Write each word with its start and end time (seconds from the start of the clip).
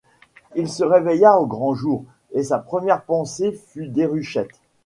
Il 0.55 0.67
se 0.67 0.83
réveilla 0.83 1.37
au 1.37 1.45
grand 1.45 1.75
jour, 1.75 2.05
et 2.31 2.41
sa 2.41 2.57
première 2.57 3.03
pensée 3.03 3.51
fut 3.67 3.87
Déruchette. 3.87 4.59